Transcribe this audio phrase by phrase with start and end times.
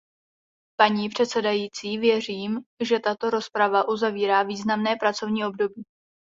[0.77, 5.83] Paní předsedající, věřím, že tato rozprava uzavírá významné pracovní období.